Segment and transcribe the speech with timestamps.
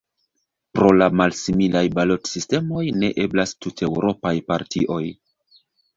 [0.77, 5.03] Pro la malsimilaj balotsistemoj, ne eblas tuteŭropaj partioj.